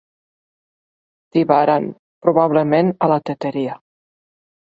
Tibaran, 1.35 1.85
probablement 2.27 2.91
a 3.09 3.13
la 3.13 3.19
teteria. 3.31 3.77